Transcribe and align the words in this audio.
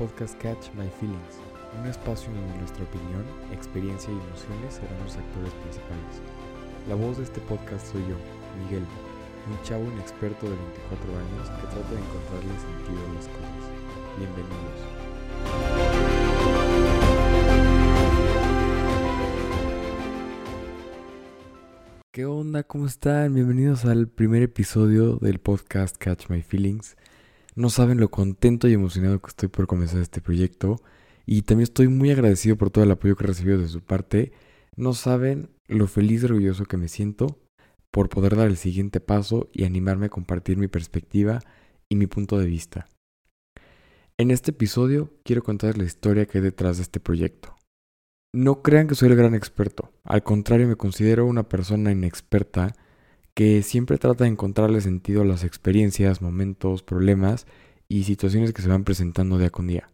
podcast 0.00 0.34
Catch 0.40 0.72
My 0.78 0.88
Feelings, 0.98 1.36
un 1.78 1.86
espacio 1.86 2.32
donde 2.32 2.56
nuestra 2.56 2.82
opinión, 2.84 3.22
experiencia 3.52 4.10
y 4.10 4.16
emociones 4.16 4.76
serán 4.76 4.98
los 5.04 5.14
actores 5.14 5.52
principales. 5.60 6.22
La 6.88 6.94
voz 6.94 7.18
de 7.18 7.24
este 7.24 7.38
podcast 7.42 7.86
soy 7.92 8.00
yo, 8.08 8.16
Miguel, 8.64 8.82
un 9.46 9.62
chavo 9.62 9.84
inexperto 9.92 10.48
de 10.48 10.56
24 10.56 11.18
años 11.18 11.50
que 11.50 11.66
trata 11.68 11.90
de 11.90 12.00
encontrarle 12.00 12.48
sentido 12.64 12.96
a 12.96 13.12
las 13.12 13.28
cosas. 13.28 13.68
Bienvenidos. 14.16 14.80
¿Qué 22.10 22.24
onda? 22.24 22.62
¿Cómo 22.62 22.86
están? 22.86 23.34
Bienvenidos 23.34 23.84
al 23.84 24.08
primer 24.08 24.42
episodio 24.42 25.16
del 25.16 25.40
podcast 25.40 25.98
Catch 25.98 26.30
My 26.30 26.40
Feelings. 26.40 26.96
No 27.56 27.70
saben 27.70 27.98
lo 27.98 28.10
contento 28.10 28.68
y 28.68 28.74
emocionado 28.74 29.20
que 29.20 29.28
estoy 29.28 29.48
por 29.48 29.66
comenzar 29.66 30.00
este 30.00 30.20
proyecto 30.20 30.80
y 31.26 31.42
también 31.42 31.64
estoy 31.64 31.88
muy 31.88 32.10
agradecido 32.10 32.56
por 32.56 32.70
todo 32.70 32.84
el 32.84 32.90
apoyo 32.90 33.16
que 33.16 33.24
he 33.24 33.26
recibido 33.26 33.58
de 33.58 33.68
su 33.68 33.80
parte. 33.82 34.32
No 34.76 34.94
saben 34.94 35.50
lo 35.66 35.86
feliz 35.86 36.22
y 36.22 36.26
orgulloso 36.26 36.64
que 36.64 36.76
me 36.76 36.88
siento 36.88 37.38
por 37.90 38.08
poder 38.08 38.36
dar 38.36 38.46
el 38.46 38.56
siguiente 38.56 39.00
paso 39.00 39.48
y 39.52 39.64
animarme 39.64 40.06
a 40.06 40.10
compartir 40.10 40.56
mi 40.56 40.68
perspectiva 40.68 41.40
y 41.88 41.96
mi 41.96 42.06
punto 42.06 42.38
de 42.38 42.46
vista. 42.46 42.88
En 44.16 44.30
este 44.30 44.52
episodio 44.52 45.12
quiero 45.24 45.42
contar 45.42 45.76
la 45.76 45.84
historia 45.84 46.26
que 46.26 46.38
hay 46.38 46.44
detrás 46.44 46.76
de 46.76 46.84
este 46.84 47.00
proyecto. 47.00 47.56
No 48.32 48.62
crean 48.62 48.86
que 48.86 48.94
soy 48.94 49.08
el 49.08 49.16
gran 49.16 49.34
experto, 49.34 49.92
al 50.04 50.22
contrario 50.22 50.68
me 50.68 50.76
considero 50.76 51.26
una 51.26 51.48
persona 51.48 51.90
inexperta 51.90 52.74
que 53.34 53.62
siempre 53.62 53.98
trata 53.98 54.24
de 54.24 54.30
encontrarle 54.30 54.80
sentido 54.80 55.22
a 55.22 55.24
las 55.24 55.44
experiencias, 55.44 56.22
momentos, 56.22 56.82
problemas 56.82 57.46
y 57.88 58.04
situaciones 58.04 58.52
que 58.52 58.62
se 58.62 58.68
van 58.68 58.84
presentando 58.84 59.38
día 59.38 59.50
con 59.50 59.66
día. 59.66 59.90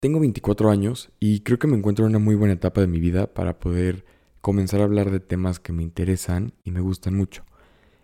Tengo 0.00 0.18
24 0.20 0.70
años 0.70 1.12
y 1.20 1.40
creo 1.40 1.58
que 1.58 1.68
me 1.68 1.76
encuentro 1.76 2.04
en 2.04 2.10
una 2.10 2.18
muy 2.18 2.34
buena 2.34 2.54
etapa 2.54 2.80
de 2.80 2.86
mi 2.88 2.98
vida 2.98 3.32
para 3.32 3.60
poder 3.60 4.04
comenzar 4.40 4.80
a 4.80 4.84
hablar 4.84 5.10
de 5.10 5.20
temas 5.20 5.60
que 5.60 5.72
me 5.72 5.84
interesan 5.84 6.54
y 6.64 6.72
me 6.72 6.80
gustan 6.80 7.16
mucho. 7.16 7.44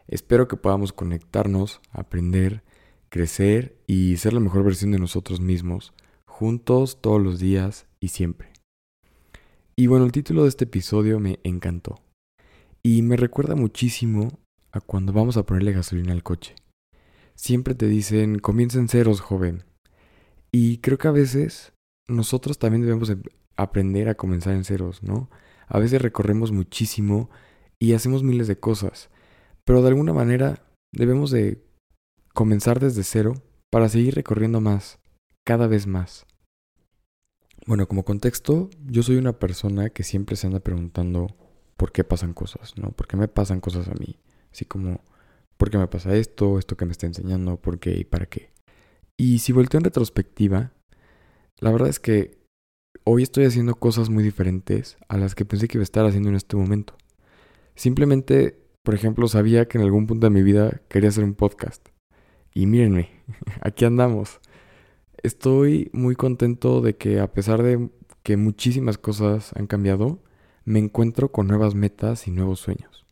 Espero 0.07 0.49
que 0.49 0.57
podamos 0.57 0.93
conectarnos, 0.93 1.81
aprender, 1.91 2.63
crecer 3.09 3.77
y 3.87 4.17
ser 4.17 4.33
la 4.33 4.41
mejor 4.41 4.65
versión 4.65 4.93
de 4.93 4.99
nosotros 4.99 5.41
mismos, 5.41 5.93
juntos 6.25 7.01
todos 7.01 7.21
los 7.21 7.41
días 7.41 7.87
y 8.01 8.09
siempre. 8.09 8.53
Y 9.75 9.87
bueno, 9.87 10.05
el 10.05 10.13
título 10.13 10.45
de 10.45 10.49
este 10.49 10.65
episodio 10.65 11.21
me 11.21 11.41
encantó. 11.43 12.01
Y 12.83 13.03
me 13.03 13.17
recuerda 13.17 13.55
muchísimo 13.55 14.39
a 14.73 14.81
cuando 14.81 15.13
vamos 15.13 15.37
a 15.37 15.45
ponerle 15.45 15.73
gasolina 15.73 16.13
al 16.13 16.23
coche. 16.23 16.55
Siempre 17.35 17.75
te 17.75 17.87
dicen, 17.87 18.39
comiencen 18.39 18.89
ceros, 18.89 19.21
joven. 19.21 19.65
Y 20.53 20.79
creo 20.79 20.99
que 20.99 21.09
a 21.09 21.13
veces 21.13 21.73
nosotros 22.09 22.59
también 22.59 22.83
debemos 22.83 23.13
aprender 23.57 24.09
a 24.09 24.15
comenzar 24.15 24.55
en 24.55 24.65
ceros, 24.65 25.03
¿no? 25.03 25.31
A 25.67 25.79
veces 25.79 26.01
recorremos 26.01 26.53
muchísimo 26.53 27.29
y 27.79 27.93
hacemos 27.93 28.23
miles 28.23 28.49
de 28.49 28.59
cosas. 28.59 29.11
Pero 29.65 29.83
de 29.83 29.89
alguna 29.89 30.13
manera 30.13 30.65
debemos 30.93 31.31
de 31.31 31.63
comenzar 32.33 32.81
desde 32.81 33.05
cero 33.05 33.35
para 33.71 33.89
seguir 33.89 34.15
recorriendo 34.15 34.61
más, 34.61 34.99
cada 35.45 35.67
vez 35.67 35.87
más. 35.87 36.27
Bueno, 37.67 37.87
como 37.87 38.05
contexto, 38.05 38.71
yo 38.87 39.03
soy 39.03 39.17
una 39.17 39.39
persona 39.39 39.91
que 39.91 40.03
siempre 40.03 40.37
se 40.37 40.47
anda 40.47 40.61
preguntando 40.61 41.37
por 41.79 41.93
qué 41.93 42.05
pasan 42.05 42.35
cosas, 42.35 42.77
¿no? 42.77 42.91
¿Por 42.91 43.07
qué 43.07 43.17
me 43.17 43.29
pasan 43.29 43.61
cosas 43.61 43.89
a 43.89 43.95
mí? 43.95 44.19
Así 44.53 44.65
como, 44.65 45.01
¿por 45.57 45.71
qué 45.71 45.79
me 45.79 45.87
pasa 45.87 46.15
esto? 46.15 46.59
¿Esto 46.59 46.77
que 46.77 46.85
me 46.85 46.93
está 46.93 47.07
enseñando? 47.07 47.57
¿Por 47.57 47.79
qué 47.79 47.97
y 47.97 48.05
para 48.05 48.27
qué? 48.27 48.51
Y 49.17 49.39
si 49.39 49.53
volteo 49.53 49.79
en 49.79 49.85
retrospectiva, 49.85 50.73
la 51.61 51.71
verdad 51.71 51.89
es 51.89 52.01
que 52.01 52.37
hoy 53.05 53.23
estoy 53.23 53.45
haciendo 53.45 53.77
cosas 53.77 54.11
muy 54.11 54.25
diferentes 54.25 54.99
a 55.09 55.17
las 55.17 55.37
que 55.37 55.45
pensé 55.45 55.69
que 55.69 55.79
iba 55.79 55.83
a 55.83 55.85
estar 55.85 56.05
haciendo 56.05 56.29
en 56.29 56.35
este 56.35 56.57
momento. 56.57 56.97
Simplemente, 57.77 58.59
por 58.83 58.97
ejemplo, 58.97 59.29
sabía 59.29 59.69
que 59.69 59.79
en 59.79 59.85
algún 59.85 60.09
punto 60.09 60.27
de 60.27 60.31
mi 60.31 60.43
vida 60.43 60.83
quería 60.89 61.11
hacer 61.11 61.23
un 61.23 61.35
podcast. 61.35 61.89
Y 62.53 62.67
mírenme, 62.67 63.09
aquí 63.61 63.85
andamos. 63.85 64.41
Estoy 65.23 65.91
muy 65.93 66.17
contento 66.17 66.81
de 66.81 66.97
que 66.97 67.21
a 67.21 67.33
pesar 67.33 67.63
de 67.63 67.89
que 68.25 68.37
muchísimas 68.37 68.99
cosas 68.99 69.53
han 69.55 69.69
cambiado, 69.69 70.21
me 70.69 70.79
encuentro 70.79 71.33
con 71.33 71.47
nuevas 71.47 71.75
metas 71.75 72.29
y 72.29 72.31
nuevos 72.31 72.61
sueños. 72.61 73.07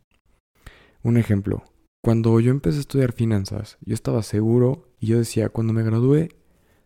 Un 1.03 1.17
ejemplo, 1.17 1.65
cuando 2.05 2.39
yo 2.39 2.51
empecé 2.51 2.77
a 2.77 2.81
estudiar 2.81 3.13
finanzas, 3.13 3.79
yo 3.81 3.95
estaba 3.95 4.23
seguro 4.23 4.93
y 5.01 5.07
yo 5.07 5.19
decía, 5.19 5.49
cuando 5.49 5.73
me 5.73 5.83
gradué, 5.83 6.29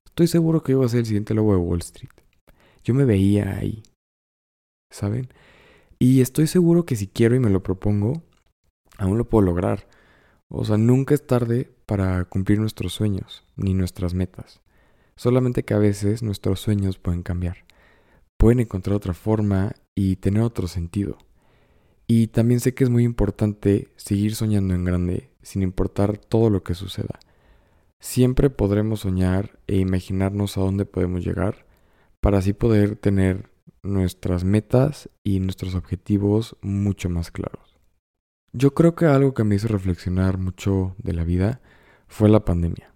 estoy 0.07 0.29
seguro 0.29 0.63
que 0.63 0.77
voy 0.77 0.87
a 0.87 0.89
ser 0.89 1.01
el 1.01 1.07
siguiente 1.07 1.35
lobo 1.35 1.55
de 1.55 1.59
Wall 1.59 1.81
Street. 1.81 2.13
Yo 2.85 2.95
me 2.95 3.05
veía 3.05 3.57
ahí, 3.57 3.83
¿saben? 4.93 5.33
Y 5.99 6.21
estoy 6.21 6.47
seguro 6.47 6.87
que 6.87 6.95
si 6.95 7.09
quiero 7.09 7.35
y 7.35 7.41
me 7.41 7.51
lo 7.51 7.65
propongo, 7.65 8.23
aún 8.97 9.19
lo 9.19 9.29
puedo 9.29 9.45
lograr. 9.45 9.89
O 10.49 10.65
sea, 10.65 10.77
nunca 10.77 11.15
es 11.15 11.27
tarde 11.27 11.69
para 11.85 12.25
cumplir 12.27 12.61
nuestros 12.61 12.93
sueños 12.93 13.45
ni 13.57 13.75
nuestras 13.75 14.15
metas. 14.15 14.61
Solamente 15.17 15.65
que 15.65 15.75
a 15.75 15.79
veces 15.79 16.23
nuestros 16.23 16.61
sueños 16.61 16.99
pueden 16.99 17.25
cambiar. 17.25 17.65
Pueden 18.39 18.61
encontrar 18.61 18.97
otra 18.97 19.15
forma 19.15 19.75
y 19.95 20.17
tener 20.17 20.43
otro 20.43 20.69
sentido. 20.69 21.19
Y 22.07 22.29
también 22.29 22.61
sé 22.61 22.75
que 22.75 22.85
es 22.85 22.91
muy 22.91 23.05
importante 23.05 23.89
seguir 23.97 24.35
soñando 24.35 24.75
en 24.75 24.85
grande, 24.85 25.31
sin 25.43 25.63
importar 25.63 26.19
todo 26.19 26.51
lo 26.51 26.63
que 26.63 26.75
suceda. 26.75 27.21
Siempre 28.01 28.51
podremos 28.51 29.01
soñar 29.01 29.59
e 29.67 29.77
imaginarnos 29.77 30.57
a 30.57 30.63
dónde 30.63 30.87
podemos 30.87 31.25
llegar 31.25 31.67
para 32.21 32.39
así 32.39 32.53
poder 32.53 32.97
tener 32.97 33.51
nuestras 33.83 34.45
metas 34.45 35.09
y 35.23 35.41
nuestros 35.41 35.75
objetivos 35.75 36.57
mucho 36.63 37.09
más 37.09 37.31
claros. 37.31 37.79
Yo 38.53 38.75
creo 38.75 38.95
que 38.95 39.07
algo 39.07 39.33
que 39.33 39.45
me 39.45 39.55
hizo 39.55 39.69
reflexionar 39.69 40.39
mucho 40.39 40.97
de 40.99 41.13
la 41.13 41.25
vida 41.25 41.61
fue 42.09 42.29
la 42.29 42.45
pandemia. 42.45 42.95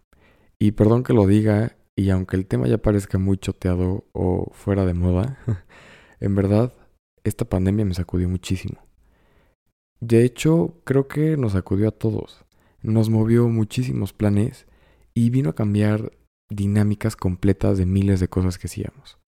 Y 0.59 0.73
perdón 0.73 1.05
que 1.05 1.13
lo 1.13 1.27
diga 1.27 1.77
y 1.97 2.11
aunque 2.11 2.37
el 2.37 2.47
tema 2.47 2.67
ya 2.67 2.79
parezca 2.79 3.19
muy 3.19 3.39
choteado 3.39 4.05
o 4.13 4.51
fuera 4.53 4.85
de 4.85 4.95
moda, 4.95 5.39
en 6.21 6.35
verdad, 6.35 6.73
esta 7.25 7.45
pandemia 7.45 7.85
me 7.85 7.95
sacudió 7.95 8.29
muchísimo. 8.29 8.79
De 10.01 10.25
hecho, 10.25 10.81
creo 10.85 11.09
que 11.09 11.37
nos 11.37 11.53
sacudió 11.53 11.89
a 11.89 11.93
todos. 11.93 12.45
Nos 12.83 13.09
movió 13.09 13.49
muchísimos 13.49 14.13
planes 14.13 14.67
y 15.15 15.31
vino 15.31 15.51
a 15.51 15.55
cambiar 15.55 16.13
dinámicas 16.51 17.17
completas 17.17 17.79
de 17.79 17.87
miles 17.87 18.21
de 18.21 18.29
cosas 18.29 18.59
que 18.59 18.67
hacíamos. 18.67 19.19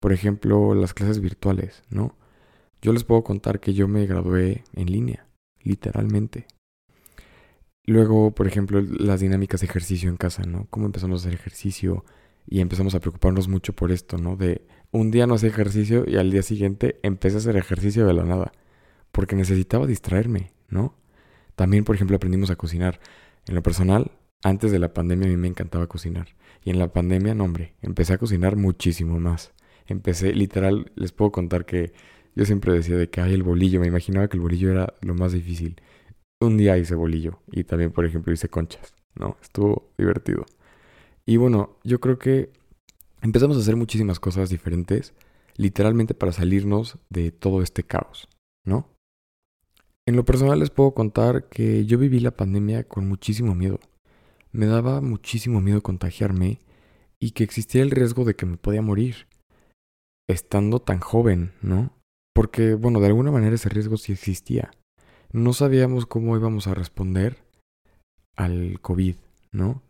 Por 0.00 0.12
ejemplo, 0.12 0.74
las 0.74 0.94
clases 0.94 1.20
virtuales, 1.20 1.82
¿no? 1.90 2.16
Yo 2.80 2.92
les 2.92 3.04
puedo 3.04 3.22
contar 3.22 3.60
que 3.60 3.74
yo 3.74 3.86
me 3.86 4.06
gradué 4.06 4.64
en 4.72 4.90
línea, 4.90 5.28
literalmente. 5.62 6.46
Luego, 7.84 8.32
por 8.32 8.46
ejemplo, 8.46 8.80
las 8.80 9.20
dinámicas 9.20 9.60
de 9.60 9.66
ejercicio 9.66 10.08
en 10.08 10.16
casa, 10.16 10.44
¿no? 10.44 10.66
Cómo 10.70 10.86
empezamos 10.86 11.22
a 11.22 11.28
hacer 11.28 11.38
ejercicio 11.38 12.04
y 12.46 12.60
empezamos 12.60 12.94
a 12.94 13.00
preocuparnos 13.00 13.48
mucho 13.48 13.72
por 13.72 13.92
esto, 13.92 14.18
¿no? 14.18 14.36
De 14.36 14.66
un 14.92 15.10
día 15.10 15.26
no 15.26 15.34
hacía 15.34 15.48
ejercicio 15.48 16.04
y 16.06 16.16
al 16.16 16.30
día 16.30 16.42
siguiente 16.42 17.00
empecé 17.02 17.36
a 17.36 17.38
hacer 17.38 17.56
ejercicio 17.56 18.06
de 18.06 18.14
la 18.14 18.24
nada, 18.24 18.52
porque 19.10 19.34
necesitaba 19.34 19.86
distraerme, 19.86 20.52
¿no? 20.68 20.94
También, 21.56 21.84
por 21.84 21.96
ejemplo, 21.96 22.16
aprendimos 22.16 22.50
a 22.50 22.56
cocinar. 22.56 23.00
En 23.46 23.54
lo 23.54 23.62
personal, 23.62 24.12
antes 24.44 24.70
de 24.70 24.78
la 24.78 24.94
pandemia 24.94 25.26
a 25.26 25.30
mí 25.30 25.36
me 25.36 25.48
encantaba 25.48 25.88
cocinar. 25.88 26.28
Y 26.64 26.70
en 26.70 26.78
la 26.78 26.92
pandemia, 26.92 27.34
no 27.34 27.44
hombre, 27.44 27.74
empecé 27.82 28.12
a 28.12 28.18
cocinar 28.18 28.56
muchísimo 28.56 29.18
más. 29.18 29.52
Empecé, 29.86 30.32
literal, 30.32 30.92
les 30.94 31.12
puedo 31.12 31.32
contar 31.32 31.66
que 31.66 31.92
yo 32.36 32.44
siempre 32.44 32.72
decía 32.72 32.96
de 32.96 33.10
que 33.10 33.20
hay 33.20 33.34
el 33.34 33.42
bolillo, 33.42 33.80
me 33.80 33.88
imaginaba 33.88 34.28
que 34.28 34.36
el 34.36 34.42
bolillo 34.42 34.70
era 34.70 34.94
lo 35.00 35.14
más 35.14 35.32
difícil 35.32 35.76
un 36.46 36.56
día 36.56 36.76
hice 36.78 36.94
bolillo 36.94 37.40
y 37.50 37.64
también, 37.64 37.92
por 37.92 38.04
ejemplo, 38.04 38.32
hice 38.32 38.48
conchas, 38.48 38.94
¿no? 39.14 39.36
Estuvo 39.42 39.92
divertido. 39.96 40.44
Y 41.24 41.36
bueno, 41.36 41.78
yo 41.84 42.00
creo 42.00 42.18
que 42.18 42.50
empezamos 43.22 43.56
a 43.56 43.60
hacer 43.60 43.76
muchísimas 43.76 44.20
cosas 44.20 44.50
diferentes, 44.50 45.14
literalmente 45.56 46.12
para 46.14 46.32
salirnos 46.32 46.98
de 47.08 47.32
todo 47.32 47.62
este 47.62 47.82
caos, 47.82 48.28
¿no? 48.64 48.88
En 50.06 50.16
lo 50.16 50.24
personal 50.24 50.58
les 50.58 50.70
puedo 50.70 50.92
contar 50.92 51.48
que 51.48 51.86
yo 51.86 51.96
viví 51.96 52.20
la 52.20 52.36
pandemia 52.36 52.84
con 52.84 53.08
muchísimo 53.08 53.54
miedo. 53.54 53.80
Me 54.50 54.66
daba 54.66 55.00
muchísimo 55.00 55.60
miedo 55.60 55.82
contagiarme 55.82 56.58
y 57.18 57.30
que 57.30 57.44
existía 57.44 57.82
el 57.82 57.90
riesgo 57.90 58.24
de 58.24 58.34
que 58.34 58.44
me 58.44 58.58
podía 58.58 58.82
morir, 58.82 59.28
estando 60.28 60.80
tan 60.80 60.98
joven, 60.98 61.52
¿no? 61.62 61.96
Porque, 62.34 62.74
bueno, 62.74 63.00
de 63.00 63.06
alguna 63.06 63.30
manera 63.30 63.54
ese 63.54 63.68
riesgo 63.68 63.96
sí 63.96 64.12
existía 64.12 64.72
no 65.32 65.54
sabíamos 65.54 66.06
cómo 66.06 66.36
íbamos 66.36 66.66
a 66.66 66.74
responder 66.74 67.38
al 68.36 68.80
COVID, 68.80 69.16
¿no? 69.50 69.82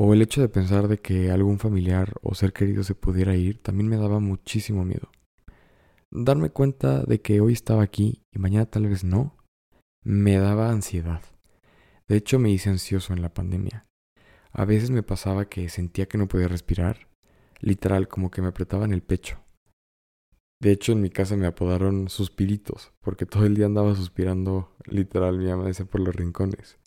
O 0.00 0.14
el 0.14 0.22
hecho 0.22 0.40
de 0.40 0.48
pensar 0.48 0.86
de 0.86 0.98
que 0.98 1.30
algún 1.32 1.58
familiar 1.58 2.14
o 2.22 2.34
ser 2.34 2.52
querido 2.52 2.84
se 2.84 2.94
pudiera 2.94 3.34
ir 3.34 3.60
también 3.60 3.88
me 3.88 3.96
daba 3.96 4.20
muchísimo 4.20 4.84
miedo. 4.84 5.10
Darme 6.10 6.50
cuenta 6.50 7.02
de 7.02 7.20
que 7.20 7.40
hoy 7.40 7.52
estaba 7.52 7.82
aquí 7.82 8.22
y 8.32 8.38
mañana 8.38 8.66
tal 8.66 8.86
vez 8.86 9.02
no, 9.02 9.36
me 10.04 10.38
daba 10.38 10.70
ansiedad. 10.70 11.22
De 12.06 12.16
hecho 12.16 12.38
me 12.38 12.50
hice 12.50 12.70
ansioso 12.70 13.12
en 13.12 13.22
la 13.22 13.34
pandemia. 13.34 13.86
A 14.52 14.64
veces 14.64 14.90
me 14.90 15.02
pasaba 15.02 15.48
que 15.48 15.68
sentía 15.68 16.06
que 16.06 16.16
no 16.16 16.28
podía 16.28 16.48
respirar, 16.48 17.08
Literal, 17.60 18.06
como 18.06 18.30
que 18.30 18.40
me 18.40 18.48
apretaban 18.48 18.92
el 18.92 19.02
pecho. 19.02 19.40
De 20.60 20.72
hecho, 20.72 20.92
en 20.92 21.00
mi 21.00 21.10
casa 21.10 21.36
me 21.36 21.46
apodaron 21.46 22.08
suspiritos, 22.08 22.92
porque 23.00 23.26
todo 23.26 23.46
el 23.46 23.54
día 23.54 23.66
andaba 23.66 23.94
suspirando, 23.94 24.74
literal, 24.86 25.38
mi 25.38 25.46
mamá 25.46 25.70
por 25.90 26.00
los 26.00 26.14
rincones. 26.14 26.78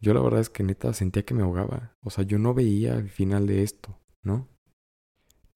Yo 0.00 0.14
la 0.14 0.20
verdad 0.20 0.40
es 0.40 0.50
que 0.50 0.62
neta 0.62 0.92
sentía 0.92 1.24
que 1.24 1.34
me 1.34 1.42
ahogaba. 1.42 1.96
O 2.02 2.10
sea, 2.10 2.24
yo 2.24 2.38
no 2.38 2.54
veía 2.54 2.94
el 2.94 3.08
final 3.08 3.46
de 3.46 3.62
esto, 3.62 3.98
¿no? 4.22 4.48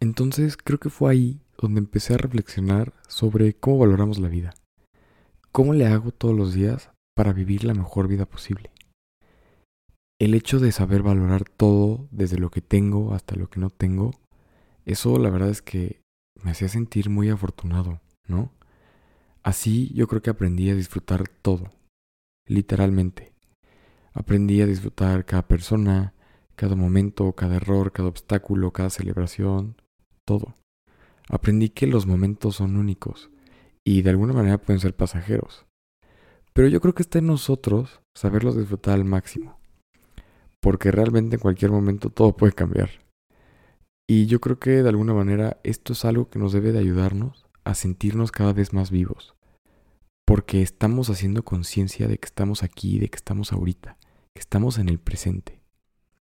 Entonces 0.00 0.56
creo 0.56 0.79
que 0.79 0.90
fue 0.90 1.11
ahí 1.11 1.40
donde 1.58 1.81
empecé 1.81 2.14
a 2.14 2.19
reflexionar 2.19 2.94
sobre 3.08 3.55
cómo 3.55 3.79
valoramos 3.79 4.19
la 4.19 4.29
vida. 4.29 4.55
¿Cómo 5.50 5.75
le 5.75 5.87
hago 5.87 6.12
todos 6.12 6.37
los 6.37 6.55
días 6.55 6.90
para 7.17 7.32
vivir 7.32 7.64
la 7.64 7.75
mejor 7.75 8.06
vida 8.06 8.26
posible? 8.26 8.70
El 10.20 10.35
hecho 10.35 10.61
de 10.61 10.73
saber 10.73 11.02
valorar 11.02 11.44
todo, 11.49 12.08
desde 12.11 12.38
lo 12.38 12.50
que 12.50 12.61
tengo 12.61 13.12
hasta 13.14 13.37
lo 13.37 13.49
que 13.50 13.61
no 13.61 13.70
tengo, 13.70 14.12
eso 14.85 15.19
la 15.19 15.31
verdad 15.31 15.50
es 15.50 15.62
que 15.62 16.00
me 16.43 16.52
hacía 16.52 16.69
sentir 16.69 17.11
muy 17.11 17.29
afortunado, 17.29 18.00
¿no? 18.26 18.52
Así 19.43 19.93
yo 19.94 20.06
creo 20.08 20.23
que 20.23 20.31
aprendí 20.31 20.70
a 20.70 20.75
disfrutar 20.75 21.29
todo, 21.29 21.73
literalmente. 22.46 23.32
Aprendí 24.12 24.60
a 24.60 24.66
disfrutar 24.66 25.25
cada 25.25 25.46
persona, 25.46 26.14
cada 26.56 26.75
momento, 26.75 27.32
cada 27.32 27.56
error, 27.56 27.93
cada 27.93 28.08
obstáculo, 28.08 28.72
cada 28.72 28.90
celebración, 28.90 29.76
todo. 30.25 30.55
Aprendí 31.28 31.69
que 31.69 31.87
los 31.87 32.06
momentos 32.06 32.56
son 32.56 32.76
únicos 32.76 33.31
y 33.84 34.02
de 34.02 34.10
alguna 34.10 34.32
manera 34.32 34.58
pueden 34.58 34.81
ser 34.81 34.94
pasajeros. 34.94 35.66
Pero 36.52 36.69
yo 36.69 36.81
creo 36.81 36.94
que 36.94 37.02
está 37.02 37.20
en 37.20 37.26
nosotros 37.26 38.00
saberlos 38.14 38.56
disfrutar 38.56 38.94
al 38.94 39.05
máximo. 39.05 39.60
Porque 40.61 40.90
realmente 40.90 41.37
en 41.37 41.40
cualquier 41.40 41.70
momento 41.70 42.11
todo 42.11 42.37
puede 42.37 42.52
cambiar. 42.52 42.90
Y 44.08 44.26
yo 44.26 44.40
creo 44.40 44.58
que 44.58 44.82
de 44.82 44.88
alguna 44.88 45.14
manera 45.14 45.61
esto 45.62 45.93
es 45.93 46.04
algo 46.04 46.31
que 46.31 46.38
nos 46.38 46.52
debe 46.52 46.72
de 46.72 46.81
ayudarnos 46.81 47.46
a 47.64 47.75
sentirnos 47.75 48.32
cada 48.32 48.52
vez 48.52 48.72
más 48.72 48.90
vivos. 48.90 49.38
Porque 50.28 50.60
estamos 50.60 51.08
haciendo 51.08 51.42
conciencia 51.42 52.06
de 52.06 52.19
que 52.19 52.26
estamos 52.26 52.62
aquí, 52.62 52.98
de 52.98 53.08
que 53.08 53.16
estamos 53.16 53.50
ahorita, 53.50 53.96
que 54.34 54.40
estamos 54.40 54.76
en 54.76 54.90
el 54.90 54.98
presente. 54.98 55.62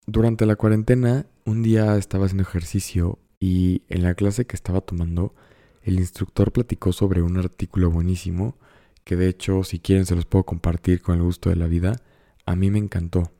Durante 0.07 0.45
la 0.45 0.55
cuarentena, 0.55 1.25
un 1.43 1.63
día 1.63 1.97
estaba 1.97 2.23
haciendo 2.23 2.43
ejercicio 2.43 3.19
y 3.41 3.81
en 3.89 4.03
la 4.03 4.13
clase 4.15 4.45
que 4.45 4.55
estaba 4.55 4.79
tomando, 4.79 5.35
el 5.81 5.99
instructor 5.99 6.53
platicó 6.53 6.93
sobre 6.93 7.21
un 7.21 7.35
artículo 7.35 7.91
buenísimo 7.91 8.57
que 9.03 9.17
de 9.17 9.27
hecho 9.27 9.65
si 9.65 9.79
quieren 9.79 10.05
se 10.05 10.15
los 10.15 10.25
puedo 10.25 10.45
compartir 10.45 11.01
con 11.01 11.17
el 11.17 11.23
gusto 11.23 11.49
de 11.49 11.57
la 11.57 11.67
vida. 11.67 12.01
A 12.45 12.55
mí 12.55 12.71
me 12.71 12.79
encantó. 12.79 13.33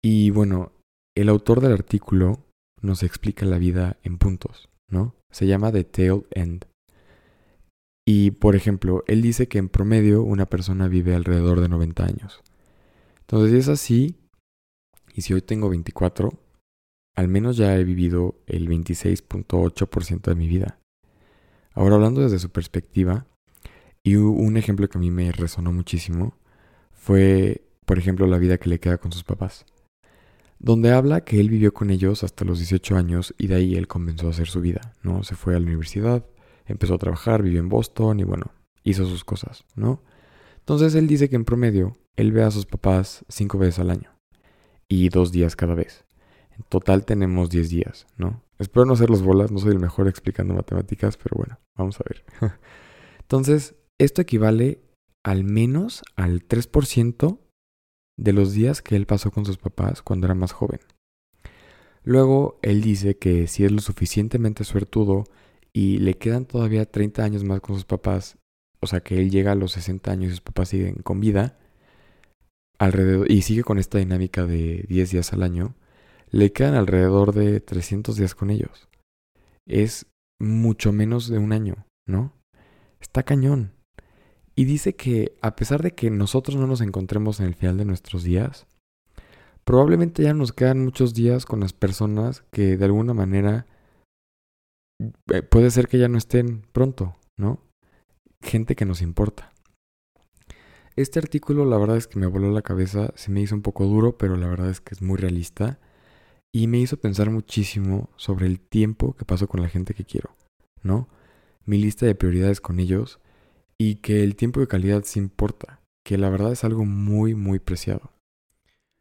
Y 0.00 0.30
bueno, 0.30 0.70
el 1.16 1.28
autor 1.28 1.60
del 1.60 1.72
artículo 1.72 2.46
nos 2.80 3.02
explica 3.02 3.44
la 3.44 3.58
vida 3.58 3.96
en 4.04 4.18
puntos, 4.18 4.68
¿no? 4.88 5.16
Se 5.32 5.48
llama 5.48 5.72
The 5.72 5.82
Tail 5.82 6.26
End. 6.30 6.64
Y, 8.10 8.30
por 8.30 8.56
ejemplo, 8.56 9.04
él 9.06 9.20
dice 9.20 9.48
que 9.48 9.58
en 9.58 9.68
promedio 9.68 10.22
una 10.22 10.46
persona 10.46 10.88
vive 10.88 11.14
alrededor 11.14 11.60
de 11.60 11.68
90 11.68 12.06
años. 12.06 12.42
Entonces, 13.20 13.50
si 13.50 13.56
es 13.58 13.68
así, 13.68 14.16
y 15.12 15.20
si 15.20 15.34
hoy 15.34 15.42
tengo 15.42 15.68
24, 15.68 16.30
al 17.16 17.28
menos 17.28 17.58
ya 17.58 17.76
he 17.76 17.84
vivido 17.84 18.40
el 18.46 18.66
26.8% 18.66 20.22
de 20.22 20.34
mi 20.34 20.48
vida. 20.48 20.78
Ahora, 21.74 21.96
hablando 21.96 22.22
desde 22.22 22.38
su 22.38 22.48
perspectiva, 22.48 23.26
y 24.02 24.16
un 24.16 24.56
ejemplo 24.56 24.88
que 24.88 24.96
a 24.96 25.02
mí 25.02 25.10
me 25.10 25.30
resonó 25.30 25.70
muchísimo 25.70 26.34
fue, 26.94 27.68
por 27.84 27.98
ejemplo, 27.98 28.26
la 28.26 28.38
vida 28.38 28.56
que 28.56 28.70
le 28.70 28.80
queda 28.80 28.96
con 28.96 29.12
sus 29.12 29.22
papás 29.22 29.66
donde 30.60 30.90
habla 30.92 31.20
que 31.20 31.38
él 31.38 31.50
vivió 31.50 31.72
con 31.72 31.90
ellos 31.90 32.24
hasta 32.24 32.44
los 32.44 32.58
18 32.58 32.96
años 32.96 33.32
y 33.38 33.46
de 33.46 33.54
ahí 33.54 33.76
él 33.76 33.86
comenzó 33.86 34.26
a 34.26 34.30
hacer 34.30 34.48
su 34.48 34.60
vida, 34.60 34.94
¿no? 35.04 35.22
Se 35.22 35.36
fue 35.36 35.54
a 35.54 35.60
la 35.60 35.66
universidad, 35.66 36.26
empezó 36.68 36.94
a 36.94 36.98
trabajar, 36.98 37.42
vivió 37.42 37.60
en 37.60 37.68
Boston 37.68 38.20
y 38.20 38.24
bueno, 38.24 38.52
hizo 38.84 39.04
sus 39.06 39.24
cosas, 39.24 39.64
¿no? 39.74 40.02
Entonces 40.58 40.94
él 40.94 41.06
dice 41.06 41.28
que 41.28 41.36
en 41.36 41.44
promedio 41.44 41.96
él 42.16 42.32
ve 42.32 42.42
a 42.42 42.50
sus 42.50 42.66
papás 42.66 43.24
cinco 43.28 43.58
veces 43.58 43.78
al 43.78 43.90
año 43.90 44.18
y 44.88 45.08
dos 45.08 45.32
días 45.32 45.56
cada 45.56 45.74
vez. 45.74 46.04
En 46.50 46.64
total 46.68 47.04
tenemos 47.04 47.50
10 47.50 47.68
días, 47.70 48.06
¿no? 48.16 48.42
Espero 48.58 48.84
no 48.84 48.94
hacer 48.94 49.10
los 49.10 49.22
bolas, 49.22 49.52
no 49.52 49.58
soy 49.58 49.70
el 49.70 49.78
mejor 49.78 50.08
explicando 50.08 50.54
matemáticas, 50.54 51.16
pero 51.16 51.36
bueno, 51.36 51.60
vamos 51.76 52.00
a 52.00 52.04
ver. 52.08 52.24
Entonces, 53.20 53.76
esto 53.98 54.20
equivale 54.20 54.82
al 55.24 55.44
menos 55.44 56.02
al 56.16 56.46
3% 56.46 57.38
de 58.18 58.32
los 58.32 58.52
días 58.52 58.82
que 58.82 58.96
él 58.96 59.06
pasó 59.06 59.30
con 59.30 59.44
sus 59.44 59.58
papás 59.58 60.02
cuando 60.02 60.26
era 60.26 60.34
más 60.34 60.52
joven. 60.52 60.80
Luego, 62.02 62.58
él 62.62 62.80
dice 62.80 63.16
que 63.16 63.46
si 63.46 63.64
es 63.64 63.70
lo 63.70 63.80
suficientemente 63.80 64.64
suertudo 64.64 65.24
y 65.72 65.98
le 65.98 66.14
quedan 66.14 66.46
todavía 66.46 66.84
30 66.84 67.22
años 67.22 67.44
más 67.44 67.60
con 67.60 67.76
sus 67.76 67.84
papás, 67.84 68.38
o 68.80 68.86
sea 68.86 69.00
que 69.00 69.18
él 69.18 69.30
llega 69.30 69.52
a 69.52 69.56
los 69.56 69.72
60 69.72 70.10
años 70.10 70.28
y 70.28 70.30
sus 70.30 70.40
papás 70.40 70.68
siguen 70.68 70.96
con 70.96 71.20
vida, 71.20 71.58
alrededor, 72.78 73.30
y 73.30 73.42
sigue 73.42 73.64
con 73.64 73.78
esta 73.78 73.98
dinámica 73.98 74.46
de 74.46 74.84
10 74.88 75.10
días 75.10 75.32
al 75.32 75.42
año, 75.42 75.74
le 76.30 76.52
quedan 76.52 76.74
alrededor 76.74 77.32
de 77.32 77.60
300 77.60 78.16
días 78.16 78.34
con 78.34 78.50
ellos. 78.50 78.88
Es 79.66 80.06
mucho 80.38 80.92
menos 80.92 81.28
de 81.28 81.38
un 81.38 81.52
año, 81.52 81.86
¿no? 82.06 82.32
Está 83.00 83.22
cañón. 83.22 83.72
Y 84.54 84.64
dice 84.64 84.96
que 84.96 85.36
a 85.40 85.54
pesar 85.54 85.82
de 85.82 85.92
que 85.92 86.10
nosotros 86.10 86.56
no 86.56 86.66
nos 86.66 86.80
encontremos 86.80 87.40
en 87.40 87.46
el 87.46 87.54
final 87.54 87.76
de 87.76 87.84
nuestros 87.84 88.24
días, 88.24 88.66
probablemente 89.64 90.22
ya 90.22 90.34
nos 90.34 90.52
quedan 90.52 90.84
muchos 90.84 91.14
días 91.14 91.46
con 91.46 91.60
las 91.60 91.72
personas 91.72 92.42
que 92.50 92.76
de 92.76 92.84
alguna 92.84 93.14
manera 93.14 93.66
puede 95.50 95.70
ser 95.70 95.88
que 95.88 95.98
ya 95.98 96.08
no 96.08 96.18
estén 96.18 96.62
pronto, 96.72 97.16
¿no? 97.36 97.62
Gente 98.42 98.76
que 98.76 98.84
nos 98.84 99.02
importa. 99.02 99.52
Este 100.96 101.20
artículo 101.20 101.64
la 101.64 101.78
verdad 101.78 101.96
es 101.96 102.08
que 102.08 102.18
me 102.18 102.26
voló 102.26 102.50
la 102.50 102.62
cabeza, 102.62 103.12
se 103.14 103.30
me 103.30 103.40
hizo 103.40 103.54
un 103.54 103.62
poco 103.62 103.86
duro, 103.86 104.18
pero 104.18 104.36
la 104.36 104.48
verdad 104.48 104.70
es 104.70 104.80
que 104.80 104.94
es 104.94 105.02
muy 105.02 105.16
realista 105.16 105.78
y 106.52 106.66
me 106.66 106.78
hizo 106.78 106.96
pensar 106.96 107.30
muchísimo 107.30 108.10
sobre 108.16 108.46
el 108.46 108.58
tiempo 108.58 109.14
que 109.14 109.24
paso 109.24 109.46
con 109.48 109.62
la 109.62 109.68
gente 109.68 109.94
que 109.94 110.04
quiero, 110.04 110.34
¿no? 110.82 111.08
Mi 111.64 111.78
lista 111.78 112.04
de 112.04 112.16
prioridades 112.16 112.60
con 112.60 112.80
ellos 112.80 113.20
y 113.78 113.96
que 113.96 114.24
el 114.24 114.34
tiempo 114.34 114.58
de 114.58 114.66
calidad 114.66 115.04
se 115.04 115.20
importa, 115.20 115.80
que 116.04 116.18
la 116.18 116.30
verdad 116.30 116.50
es 116.50 116.64
algo 116.64 116.84
muy, 116.84 117.36
muy 117.36 117.60
preciado. 117.60 118.10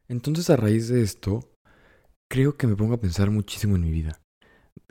Entonces 0.08 0.50
a 0.52 0.56
raíz 0.56 0.90
de 0.90 1.02
esto, 1.02 1.50
creo 2.30 2.58
que 2.58 2.68
me 2.68 2.76
pongo 2.76 2.94
a 2.94 3.02
pensar 3.02 3.32
muchísimo 3.32 3.76
en 3.76 3.82
mi 3.82 3.92
vida, 3.92 4.22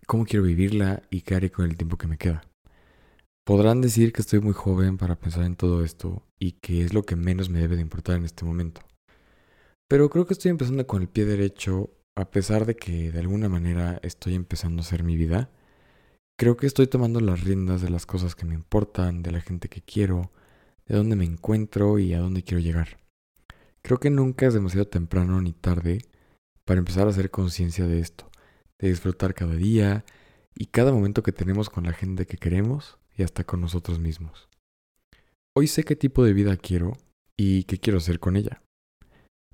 cómo 0.06 0.24
quiero 0.24 0.44
vivirla 0.44 1.02
y 1.10 1.22
qué 1.22 1.34
haré 1.34 1.50
con 1.50 1.66
el 1.66 1.76
tiempo 1.76 1.98
que 1.98 2.06
me 2.06 2.18
queda. 2.18 2.44
Podrán 3.44 3.80
decir 3.80 4.12
que 4.12 4.22
estoy 4.22 4.40
muy 4.40 4.54
joven 4.54 4.96
para 4.96 5.16
pensar 5.16 5.44
en 5.44 5.56
todo 5.56 5.84
esto 5.84 6.22
y 6.38 6.52
que 6.52 6.82
es 6.82 6.94
lo 6.94 7.04
que 7.04 7.16
menos 7.16 7.48
me 7.48 7.60
debe 7.60 7.76
de 7.76 7.82
importar 7.82 8.16
en 8.16 8.24
este 8.24 8.44
momento. 8.44 8.80
Pero 9.88 10.10
creo 10.10 10.26
que 10.26 10.34
estoy 10.34 10.50
empezando 10.50 10.86
con 10.86 11.02
el 11.02 11.08
pie 11.08 11.24
derecho 11.24 11.90
a 12.16 12.30
pesar 12.30 12.66
de 12.66 12.74
que 12.74 13.12
de 13.12 13.20
alguna 13.20 13.48
manera 13.48 14.00
estoy 14.02 14.34
empezando 14.34 14.80
a 14.80 14.84
hacer 14.84 15.04
mi 15.04 15.16
vida 15.16 15.50
Creo 16.38 16.58
que 16.58 16.66
estoy 16.66 16.86
tomando 16.86 17.18
las 17.20 17.44
riendas 17.44 17.80
de 17.80 17.88
las 17.88 18.04
cosas 18.04 18.34
que 18.34 18.44
me 18.44 18.52
importan, 18.52 19.22
de 19.22 19.32
la 19.32 19.40
gente 19.40 19.70
que 19.70 19.80
quiero, 19.80 20.32
de 20.84 20.94
dónde 20.94 21.16
me 21.16 21.24
encuentro 21.24 21.98
y 21.98 22.12
a 22.12 22.18
dónde 22.18 22.42
quiero 22.42 22.60
llegar. 22.60 22.98
Creo 23.80 23.98
que 23.98 24.10
nunca 24.10 24.46
es 24.46 24.52
demasiado 24.52 24.86
temprano 24.86 25.40
ni 25.40 25.54
tarde 25.54 26.02
para 26.66 26.78
empezar 26.78 27.06
a 27.06 27.10
hacer 27.10 27.30
conciencia 27.30 27.86
de 27.86 28.00
esto, 28.00 28.30
de 28.78 28.88
disfrutar 28.88 29.34
cada 29.34 29.54
día 29.54 30.04
y 30.54 30.66
cada 30.66 30.92
momento 30.92 31.22
que 31.22 31.32
tenemos 31.32 31.70
con 31.70 31.84
la 31.84 31.92
gente 31.92 32.26
que 32.26 32.38
queremos 32.38 32.98
y 33.16 33.22
hasta 33.22 33.44
con 33.44 33.60
nosotros 33.60 33.98
mismos. 33.98 34.48
Hoy 35.54 35.66
sé 35.66 35.84
qué 35.84 35.96
tipo 35.96 36.24
de 36.24 36.32
vida 36.32 36.56
quiero 36.56 36.96
y 37.36 37.64
qué 37.64 37.78
quiero 37.78 37.98
hacer 37.98 38.20
con 38.20 38.36
ella. 38.36 38.62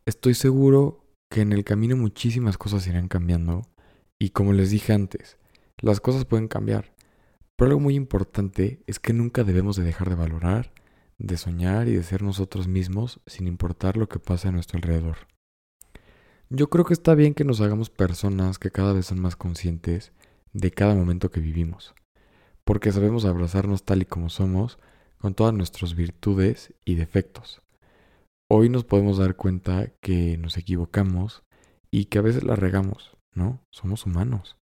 Estoy 0.04 0.34
seguro 0.34 1.06
que 1.30 1.40
en 1.40 1.52
el 1.52 1.64
camino 1.64 1.96
muchísimas 1.96 2.58
cosas 2.58 2.86
irán 2.86 3.08
cambiando 3.08 3.62
y 4.18 4.30
como 4.30 4.52
les 4.52 4.70
dije 4.70 4.92
antes, 4.92 5.38
las 5.80 6.00
cosas 6.00 6.24
pueden 6.24 6.48
cambiar. 6.48 6.92
Pero 7.56 7.70
algo 7.70 7.80
muy 7.80 7.94
importante 7.94 8.82
es 8.86 8.98
que 8.98 9.12
nunca 9.12 9.44
debemos 9.44 9.76
de 9.76 9.84
dejar 9.84 10.08
de 10.08 10.16
valorar, 10.16 10.72
de 11.18 11.36
soñar 11.36 11.88
y 11.88 11.92
de 11.92 12.02
ser 12.02 12.22
nosotros 12.22 12.66
mismos 12.66 13.20
sin 13.26 13.46
importar 13.46 13.96
lo 13.96 14.08
que 14.08 14.18
pase 14.18 14.48
a 14.48 14.52
nuestro 14.52 14.78
alrededor. 14.78 15.31
Yo 16.54 16.68
creo 16.68 16.84
que 16.84 16.92
está 16.92 17.14
bien 17.14 17.32
que 17.32 17.46
nos 17.46 17.62
hagamos 17.62 17.88
personas 17.88 18.58
que 18.58 18.70
cada 18.70 18.92
vez 18.92 19.06
son 19.06 19.18
más 19.18 19.36
conscientes 19.36 20.12
de 20.52 20.70
cada 20.70 20.94
momento 20.94 21.30
que 21.30 21.40
vivimos, 21.40 21.94
porque 22.62 22.92
sabemos 22.92 23.24
abrazarnos 23.24 23.84
tal 23.84 24.02
y 24.02 24.04
como 24.04 24.28
somos, 24.28 24.78
con 25.16 25.32
todas 25.32 25.54
nuestras 25.54 25.94
virtudes 25.94 26.74
y 26.84 26.96
defectos. 26.96 27.62
Hoy 28.50 28.68
nos 28.68 28.84
podemos 28.84 29.16
dar 29.16 29.34
cuenta 29.34 29.94
que 30.02 30.36
nos 30.36 30.58
equivocamos 30.58 31.42
y 31.90 32.04
que 32.04 32.18
a 32.18 32.22
veces 32.22 32.44
la 32.44 32.54
regamos, 32.54 33.16
¿no? 33.34 33.64
Somos 33.70 34.04
humanos 34.04 34.58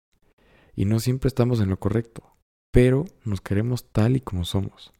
y 0.77 0.85
no 0.85 1.01
siempre 1.01 1.27
estamos 1.27 1.61
en 1.61 1.71
lo 1.71 1.81
correcto, 1.81 2.37
pero 2.71 3.05
nos 3.25 3.41
queremos 3.41 3.91
tal 3.91 4.15
y 4.15 4.21
como 4.21 4.45
somos. 4.45 4.93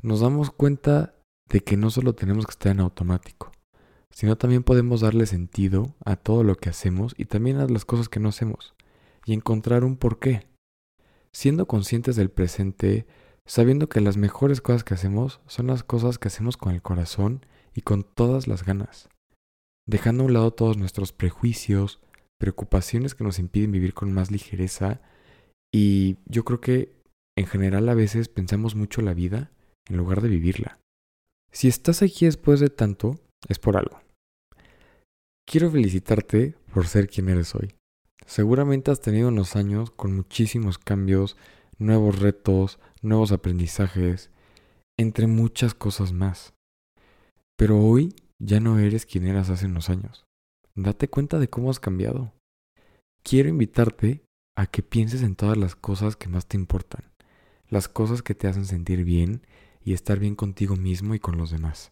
Nos 0.00 0.20
damos 0.20 0.52
cuenta 0.52 1.16
de 1.48 1.60
que 1.64 1.76
no 1.76 1.90
solo 1.90 2.14
tenemos 2.14 2.46
que 2.46 2.52
estar 2.52 2.70
en 2.70 2.78
automático, 2.78 3.51
sino 4.12 4.36
también 4.36 4.62
podemos 4.62 5.00
darle 5.00 5.26
sentido 5.26 5.94
a 6.04 6.16
todo 6.16 6.44
lo 6.44 6.54
que 6.54 6.68
hacemos 6.68 7.14
y 7.16 7.24
también 7.24 7.56
a 7.56 7.66
las 7.66 7.84
cosas 7.84 8.08
que 8.08 8.20
no 8.20 8.28
hacemos. 8.28 8.74
y 9.24 9.34
encontrar 9.34 9.84
un 9.84 9.96
porqué. 9.96 10.48
Siendo 11.32 11.68
conscientes 11.68 12.16
del 12.16 12.28
presente, 12.28 13.06
sabiendo 13.46 13.88
que 13.88 14.00
las 14.00 14.16
mejores 14.16 14.60
cosas 14.60 14.82
que 14.82 14.94
hacemos 14.94 15.40
son 15.46 15.68
las 15.68 15.84
cosas 15.84 16.18
que 16.18 16.26
hacemos 16.26 16.56
con 16.56 16.74
el 16.74 16.82
corazón 16.82 17.46
y 17.72 17.82
con 17.82 18.02
todas 18.02 18.48
las 18.48 18.64
ganas, 18.64 19.08
dejando 19.86 20.24
a 20.24 20.26
un 20.26 20.32
lado 20.32 20.52
todos 20.52 20.76
nuestros 20.76 21.12
prejuicios, 21.12 22.00
preocupaciones 22.38 23.14
que 23.14 23.22
nos 23.22 23.38
impiden 23.38 23.70
vivir 23.70 23.94
con 23.94 24.12
más 24.12 24.32
ligereza 24.32 25.00
y 25.72 26.18
yo 26.26 26.44
creo 26.44 26.60
que 26.60 27.00
en 27.36 27.46
general 27.46 27.88
a 27.88 27.94
veces 27.94 28.28
pensamos 28.28 28.74
mucho 28.74 29.00
la 29.00 29.14
vida 29.14 29.52
en 29.88 29.96
lugar 29.96 30.20
de 30.20 30.28
vivirla. 30.28 30.78
Si 31.52 31.68
estás 31.68 32.02
aquí 32.02 32.24
después 32.24 32.60
de 32.60 32.70
tanto, 32.70 33.20
es 33.48 33.58
por 33.58 33.76
algo. 33.76 34.00
Quiero 35.46 35.70
felicitarte 35.70 36.56
por 36.72 36.86
ser 36.86 37.08
quien 37.08 37.28
eres 37.28 37.54
hoy. 37.54 37.74
Seguramente 38.26 38.90
has 38.90 39.00
tenido 39.00 39.28
unos 39.28 39.56
años 39.56 39.90
con 39.90 40.14
muchísimos 40.14 40.78
cambios, 40.78 41.36
nuevos 41.78 42.20
retos, 42.20 42.78
nuevos 43.02 43.32
aprendizajes, 43.32 44.30
entre 44.98 45.26
muchas 45.26 45.74
cosas 45.74 46.12
más. 46.12 46.54
Pero 47.56 47.78
hoy 47.78 48.14
ya 48.38 48.60
no 48.60 48.78
eres 48.78 49.06
quien 49.06 49.26
eras 49.26 49.50
hace 49.50 49.66
unos 49.66 49.90
años. 49.90 50.24
Date 50.74 51.08
cuenta 51.08 51.38
de 51.38 51.48
cómo 51.48 51.70
has 51.70 51.80
cambiado. 51.80 52.32
Quiero 53.22 53.48
invitarte 53.48 54.22
a 54.56 54.66
que 54.66 54.82
pienses 54.82 55.22
en 55.22 55.36
todas 55.36 55.56
las 55.56 55.76
cosas 55.76 56.16
que 56.16 56.28
más 56.28 56.46
te 56.46 56.56
importan, 56.56 57.04
las 57.68 57.88
cosas 57.88 58.22
que 58.22 58.34
te 58.34 58.48
hacen 58.48 58.66
sentir 58.66 59.04
bien 59.04 59.46
y 59.84 59.92
estar 59.92 60.18
bien 60.18 60.34
contigo 60.34 60.76
mismo 60.76 61.14
y 61.14 61.20
con 61.20 61.36
los 61.36 61.50
demás. 61.50 61.90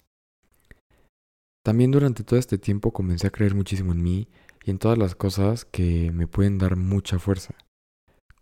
También 1.64 1.90
durante 1.90 2.24
todo 2.24 2.38
este 2.38 2.58
tiempo 2.58 2.92
comencé 2.92 3.26
a 3.26 3.30
creer 3.30 3.54
muchísimo 3.54 3.92
en 3.92 4.02
mí 4.02 4.28
y 4.64 4.70
en 4.70 4.78
todas 4.78 4.96
las 4.96 5.14
cosas 5.14 5.64
que 5.64 6.10
me 6.12 6.26
pueden 6.26 6.58
dar 6.58 6.76
mucha 6.76 7.18
fuerza, 7.18 7.54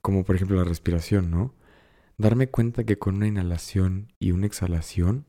como 0.02 0.24
por 0.24 0.36
ejemplo 0.36 0.56
la 0.56 0.64
respiración, 0.64 1.30
¿no? 1.30 1.54
Darme 2.16 2.48
cuenta 2.48 2.84
que 2.84 2.98
con 2.98 3.16
una 3.16 3.26
inhalación 3.26 4.12
y 4.18 4.32
una 4.32 4.46
exhalación 4.46 5.26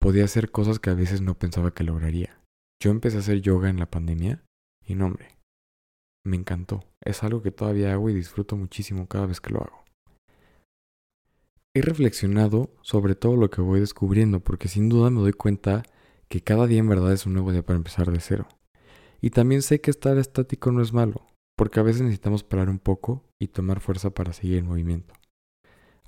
podía 0.00 0.24
hacer 0.24 0.50
cosas 0.50 0.78
que 0.78 0.90
a 0.90 0.94
veces 0.94 1.20
no 1.20 1.38
pensaba 1.38 1.72
que 1.72 1.84
lograría. 1.84 2.40
Yo 2.82 2.90
empecé 2.90 3.16
a 3.16 3.20
hacer 3.20 3.40
yoga 3.40 3.70
en 3.70 3.78
la 3.78 3.90
pandemia 3.90 4.42
y 4.84 4.94
no 4.94 5.06
hombre, 5.06 5.36
me 6.24 6.36
encantó. 6.36 6.84
Es 7.00 7.22
algo 7.22 7.42
que 7.42 7.50
todavía 7.50 7.92
hago 7.92 8.10
y 8.10 8.14
disfruto 8.14 8.56
muchísimo 8.56 9.06
cada 9.06 9.26
vez 9.26 9.40
que 9.40 9.50
lo 9.50 9.60
hago. 9.60 9.84
He 11.74 11.82
reflexionado 11.82 12.70
sobre 12.82 13.14
todo 13.14 13.36
lo 13.36 13.50
que 13.50 13.60
voy 13.60 13.80
descubriendo 13.80 14.40
porque 14.40 14.68
sin 14.68 14.88
duda 14.88 15.10
me 15.10 15.20
doy 15.20 15.32
cuenta 15.32 15.82
que 16.28 16.42
cada 16.42 16.66
día 16.66 16.78
en 16.78 16.88
verdad 16.88 17.12
es 17.12 17.26
un 17.26 17.34
nuevo 17.34 17.52
día 17.52 17.62
para 17.62 17.76
empezar 17.76 18.10
de 18.10 18.20
cero. 18.20 18.48
Y 19.20 19.30
también 19.30 19.62
sé 19.62 19.80
que 19.80 19.90
estar 19.90 20.18
estático 20.18 20.72
no 20.72 20.82
es 20.82 20.92
malo, 20.92 21.26
porque 21.56 21.80
a 21.80 21.82
veces 21.82 22.02
necesitamos 22.02 22.44
parar 22.44 22.68
un 22.68 22.78
poco 22.78 23.24
y 23.40 23.48
tomar 23.48 23.80
fuerza 23.80 24.10
para 24.10 24.32
seguir 24.32 24.58
en 24.58 24.66
movimiento. 24.66 25.14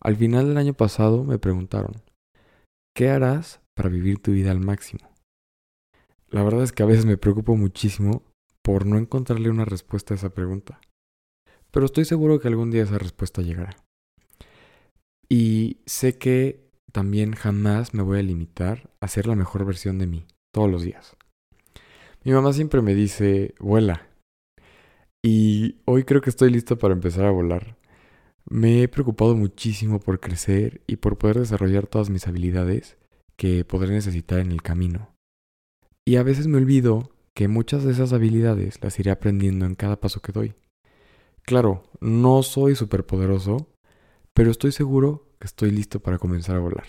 Al 0.00 0.16
final 0.16 0.48
del 0.48 0.58
año 0.58 0.74
pasado 0.74 1.24
me 1.24 1.38
preguntaron, 1.38 2.02
¿qué 2.94 3.08
harás 3.08 3.60
para 3.74 3.88
vivir 3.88 4.20
tu 4.20 4.32
vida 4.32 4.50
al 4.50 4.60
máximo? 4.60 5.08
La 6.28 6.42
verdad 6.42 6.62
es 6.62 6.72
que 6.72 6.82
a 6.82 6.86
veces 6.86 7.06
me 7.06 7.16
preocupo 7.16 7.56
muchísimo 7.56 8.22
por 8.62 8.84
no 8.86 8.98
encontrarle 8.98 9.50
una 9.50 9.64
respuesta 9.64 10.12
a 10.12 10.16
esa 10.16 10.30
pregunta. 10.30 10.80
Pero 11.70 11.86
estoy 11.86 12.04
seguro 12.04 12.38
que 12.38 12.48
algún 12.48 12.70
día 12.70 12.82
esa 12.82 12.98
respuesta 12.98 13.42
llegará. 13.42 13.76
Y 15.28 15.80
sé 15.86 16.18
que 16.18 16.67
también 16.98 17.32
jamás 17.32 17.94
me 17.94 18.02
voy 18.02 18.18
a 18.18 18.22
limitar 18.24 18.90
a 19.00 19.06
ser 19.06 19.28
la 19.28 19.36
mejor 19.36 19.64
versión 19.64 20.00
de 20.00 20.08
mí, 20.08 20.26
todos 20.52 20.68
los 20.68 20.82
días. 20.82 21.16
Mi 22.24 22.32
mamá 22.32 22.52
siempre 22.52 22.82
me 22.82 22.92
dice, 22.92 23.54
vuela. 23.60 24.08
Y 25.22 25.76
hoy 25.84 26.02
creo 26.02 26.20
que 26.20 26.30
estoy 26.30 26.50
listo 26.50 26.76
para 26.76 26.94
empezar 26.94 27.24
a 27.26 27.30
volar. 27.30 27.76
Me 28.50 28.82
he 28.82 28.88
preocupado 28.88 29.36
muchísimo 29.36 30.00
por 30.00 30.18
crecer 30.18 30.80
y 30.88 30.96
por 30.96 31.18
poder 31.18 31.38
desarrollar 31.38 31.86
todas 31.86 32.10
mis 32.10 32.26
habilidades 32.26 32.98
que 33.36 33.64
podré 33.64 33.92
necesitar 33.92 34.40
en 34.40 34.50
el 34.50 34.62
camino. 34.62 35.14
Y 36.04 36.16
a 36.16 36.24
veces 36.24 36.48
me 36.48 36.58
olvido 36.58 37.12
que 37.32 37.46
muchas 37.46 37.84
de 37.84 37.92
esas 37.92 38.12
habilidades 38.12 38.82
las 38.82 38.98
iré 38.98 39.12
aprendiendo 39.12 39.66
en 39.66 39.76
cada 39.76 40.00
paso 40.00 40.20
que 40.20 40.32
doy. 40.32 40.54
Claro, 41.42 41.84
no 42.00 42.42
soy 42.42 42.74
superpoderoso, 42.74 43.68
pero 44.38 44.50
estoy 44.50 44.72
seguro 44.72 45.26
que 45.38 45.46
estoy 45.46 45.70
listo 45.70 46.00
para 46.00 46.18
comenzar 46.18 46.56
a 46.56 46.60
volar. 46.60 46.86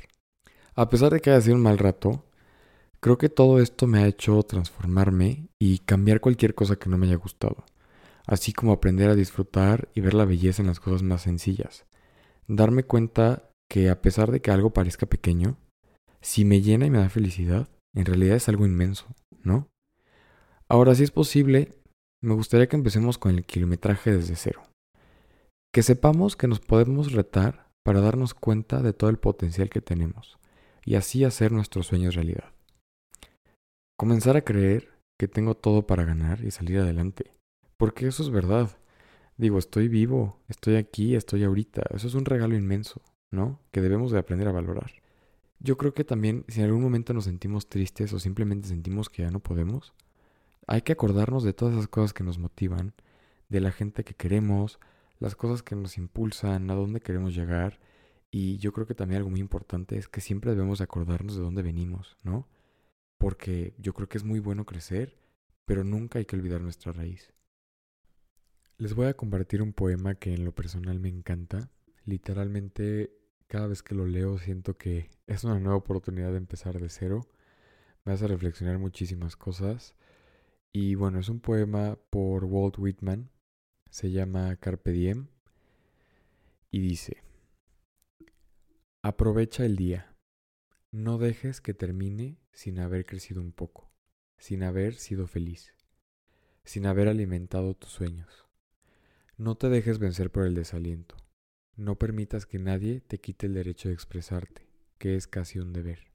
A 0.76 0.88
pesar 0.88 1.12
de 1.12 1.20
que 1.20 1.32
haya 1.32 1.42
sido 1.42 1.56
un 1.56 1.64
mal 1.64 1.78
rato, 1.78 2.30
Creo 3.02 3.18
que 3.18 3.30
todo 3.30 3.62
esto 3.62 3.88
me 3.88 4.00
ha 4.00 4.08
hecho 4.08 4.44
transformarme 4.44 5.48
y 5.58 5.80
cambiar 5.80 6.20
cualquier 6.20 6.54
cosa 6.54 6.76
que 6.76 6.90
no 6.90 6.98
me 6.98 7.08
haya 7.08 7.16
gustado, 7.16 7.64
así 8.28 8.52
como 8.52 8.74
aprender 8.74 9.10
a 9.10 9.16
disfrutar 9.16 9.88
y 9.96 10.02
ver 10.02 10.14
la 10.14 10.26
belleza 10.26 10.62
en 10.62 10.68
las 10.68 10.82
cosas 10.82 11.02
más 11.02 11.22
sencillas. 11.22 11.86
Darme 12.48 12.84
cuenta 12.84 13.52
que 13.70 13.90
a 13.90 14.02
pesar 14.02 14.32
de 14.32 14.42
que 14.42 14.52
algo 14.52 14.74
parezca 14.74 15.06
pequeño, 15.06 15.58
si 16.20 16.44
me 16.44 16.62
llena 16.62 16.88
y 16.88 16.90
me 16.90 16.98
da 16.98 17.08
felicidad, 17.08 17.70
en 17.96 18.06
realidad 18.06 18.36
es 18.36 18.50
algo 18.50 18.66
inmenso, 18.66 19.06
¿no? 19.44 19.70
Ahora, 20.68 20.94
si 20.94 21.04
es 21.04 21.12
posible, 21.12 21.80
me 22.22 22.34
gustaría 22.34 22.68
que 22.68 22.76
empecemos 22.76 23.18
con 23.18 23.34
el 23.34 23.46
kilometraje 23.46 24.12
desde 24.12 24.36
cero. 24.36 24.69
Que 25.74 25.84
sepamos 25.84 26.36
que 26.36 26.48
nos 26.48 26.60
podemos 26.60 27.12
retar 27.12 27.70
para 27.84 28.02
darnos 28.02 28.34
cuenta 28.34 28.82
de 28.82 28.94
todo 28.94 29.10
el 29.10 29.18
potencial 29.18 29.70
que 29.70 29.82
tenemos 29.82 30.40
y 30.84 30.96
así 30.96 31.24
hacer 31.24 31.52
nuestros 31.52 31.88
sueños 31.88 32.16
realidad. 32.16 32.52
Comenzar 33.98 34.38
a 34.38 34.42
creer 34.42 35.00
que 35.20 35.28
tengo 35.28 35.56
todo 35.56 35.86
para 35.86 36.06
ganar 36.06 36.44
y 36.44 36.52
salir 36.52 36.80
adelante. 36.80 37.32
Porque 37.78 38.08
eso 38.08 38.24
es 38.24 38.30
verdad. 38.30 38.70
Digo, 39.38 39.60
estoy 39.60 39.88
vivo, 39.88 40.40
estoy 40.48 40.76
aquí, 40.76 41.16
estoy 41.16 41.44
ahorita. 41.44 41.84
Eso 41.94 42.08
es 42.08 42.16
un 42.16 42.26
regalo 42.26 42.56
inmenso, 42.56 43.02
¿no? 43.32 43.60
Que 43.72 43.82
debemos 43.82 44.12
de 44.12 44.20
aprender 44.20 44.48
a 44.48 44.54
valorar. 44.54 44.92
Yo 45.60 45.78
creo 45.78 45.94
que 45.94 46.06
también 46.06 46.46
si 46.48 46.62
en 46.62 46.66
algún 46.66 46.82
momento 46.82 47.14
nos 47.14 47.26
sentimos 47.26 47.68
tristes 47.68 48.14
o 48.14 48.20
simplemente 48.20 48.70
sentimos 48.70 49.10
que 49.10 49.24
ya 49.24 49.32
no 49.32 49.42
podemos, 49.42 49.94
hay 50.68 50.82
que 50.82 50.94
acordarnos 50.94 51.44
de 51.44 51.54
todas 51.54 51.76
esas 51.76 51.88
cosas 51.88 52.14
que 52.14 52.24
nos 52.24 52.40
motivan, 52.40 52.94
de 53.50 53.60
la 53.60 53.72
gente 53.72 54.04
que 54.04 54.14
queremos, 54.14 54.80
las 55.20 55.36
cosas 55.36 55.64
que 55.64 55.76
nos 55.76 55.98
impulsan, 55.98 56.70
a 56.72 56.76
dónde 56.76 57.02
queremos 57.02 57.36
llegar. 57.36 57.80
Y 58.32 58.58
yo 58.58 58.74
creo 58.74 58.88
que 58.88 58.96
también 58.96 59.18
algo 59.20 59.30
muy 59.30 59.40
importante 59.40 59.98
es 59.98 60.08
que 60.08 60.22
siempre 60.22 60.52
debemos 60.52 60.82
acordarnos 60.82 61.36
de 61.36 61.42
dónde 61.42 61.62
venimos, 61.62 62.18
¿no? 62.24 62.48
porque 63.20 63.76
yo 63.78 63.94
creo 63.94 64.10
que 64.10 64.18
es 64.18 64.24
muy 64.24 64.40
bueno 64.40 64.66
crecer, 64.66 65.20
pero 65.66 65.84
nunca 65.84 66.18
hay 66.18 66.26
que 66.26 66.36
olvidar 66.36 66.62
nuestra 66.62 66.94
raíz. 66.94 67.34
Les 68.78 68.96
voy 68.96 69.08
a 69.08 69.14
compartir 69.14 69.62
un 69.62 69.74
poema 69.74 70.16
que 70.16 70.34
en 70.34 70.46
lo 70.46 70.56
personal 70.56 71.00
me 71.00 71.10
encanta. 71.10 71.70
Literalmente 72.06 73.12
cada 73.48 73.68
vez 73.68 73.84
que 73.84 73.94
lo 73.94 74.08
leo 74.08 74.40
siento 74.40 74.78
que 74.78 75.10
es 75.28 75.44
una 75.44 75.60
nueva 75.60 75.76
oportunidad 75.76 76.32
de 76.32 76.38
empezar 76.38 76.80
de 76.80 76.88
cero. 76.88 77.28
Me 78.06 78.14
hace 78.14 78.26
reflexionar 78.26 78.80
muchísimas 78.80 79.36
cosas. 79.36 79.96
Y 80.72 80.96
bueno, 80.96 81.20
es 81.20 81.28
un 81.28 81.42
poema 81.42 82.00
por 82.10 82.46
Walt 82.46 82.80
Whitman. 82.80 83.30
Se 83.90 84.12
llama 84.12 84.56
Carpe 84.58 84.92
Diem. 84.92 85.28
Y 86.72 86.80
dice, 86.80 87.24
aprovecha 89.02 89.66
el 89.66 89.76
día. 89.76 90.16
No 90.92 91.18
dejes 91.18 91.62
que 91.62 91.74
termine 91.74 92.38
sin 92.52 92.80
haber 92.80 93.06
crecido 93.06 93.42
un 93.42 93.52
poco, 93.52 93.92
sin 94.38 94.64
haber 94.64 94.96
sido 94.96 95.28
feliz, 95.28 95.74
sin 96.64 96.86
haber 96.86 97.08
alimentado 97.08 97.76
tus 97.76 97.92
sueños. 97.92 98.48
No 99.38 99.56
te 99.56 99.70
dejes 99.70 100.00
vencer 100.00 100.32
por 100.32 100.46
el 100.46 100.54
desaliento. 100.54 101.16
No 101.76 101.98
permitas 101.98 102.46
que 102.46 102.60
nadie 102.60 103.02
te 103.02 103.20
quite 103.20 103.48
el 103.48 103.54
derecho 103.54 103.88
de 103.88 103.94
expresarte, 103.96 104.68
que 104.98 105.16
es 105.16 105.28
casi 105.28 105.60
un 105.60 105.74
deber. 105.74 106.12